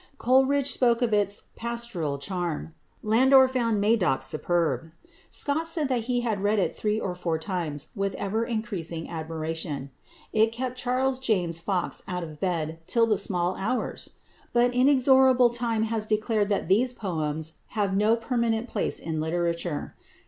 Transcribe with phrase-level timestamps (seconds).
[0.17, 4.89] Coleridge spoke of its "pastoral charm." Landor found "Madoc" superb.
[5.29, 9.91] Scott said that he had read it three or four times with ever increasing admiration.
[10.33, 14.13] It kept Charles James Fox out of bed till the small hours!
[14.53, 19.93] But inexorable time has declared that these poems have no permanent place in literature.